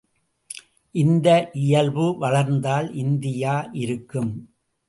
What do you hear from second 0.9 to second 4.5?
இந்த இயல்பு வளர்ந்தால் இந்தியா இருக்கும்.